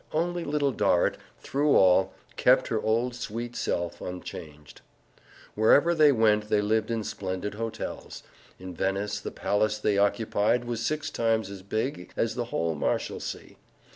[0.13, 4.81] Only Little Dorrit, through all, kept her old sweet self unchanged.
[5.53, 8.23] Wherever they went they lived in splendid hotels.
[8.57, 13.57] In Venice the palace they occupied was six times as big as the whole Marshalsea.